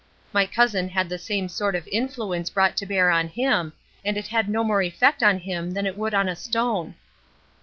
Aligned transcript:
My 0.33 0.47
cousin 0.47 0.89
had 0.89 1.09
the 1.09 1.19
same 1.19 1.47
sort 1.47 1.75
of 1.75 1.87
influence 1.91 2.49
brought 2.49 2.75
to 2.77 2.87
bear 2.87 3.11
on 3.11 3.27
him, 3.27 3.73
and 4.03 4.17
it 4.17 4.25
had 4.29 4.49
no 4.49 4.63
more 4.63 4.81
effect 4.81 5.21
on 5.21 5.37
him 5.37 5.69
than 5.69 5.85
it 5.85 5.95
would 5.95 6.15
on 6.15 6.27
a 6.27 6.35
stone." 6.35 6.95